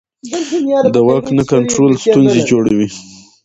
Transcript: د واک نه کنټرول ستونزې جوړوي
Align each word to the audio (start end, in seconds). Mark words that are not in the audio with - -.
د 0.93 0.95
واک 1.07 1.25
نه 1.37 1.43
کنټرول 1.51 1.91
ستونزې 2.03 2.41
جوړوي 2.49 2.87